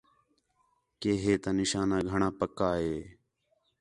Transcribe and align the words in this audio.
کہ 1.01 1.11
ہے 1.23 1.33
تا 1.43 1.49
نشانہ 1.59 1.97
گھݨاں 2.11 2.33
پَکّا 2.39 2.69
ہے 2.81 2.95